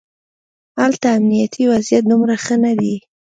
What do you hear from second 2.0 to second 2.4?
دومره